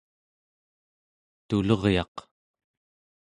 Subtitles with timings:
[1.47, 2.15] tuluryaq